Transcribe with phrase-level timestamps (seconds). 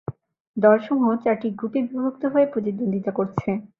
[0.57, 3.49] দলসমূহ চারটি গ্রুপে বিভক্ত হয়ে প্রতিদ্বন্দ্বিতা করছে।